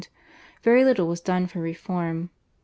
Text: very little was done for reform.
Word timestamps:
very 0.63 0.83
little 0.83 1.05
was 1.05 1.21
done 1.21 1.45
for 1.45 1.59
reform. 1.59 2.31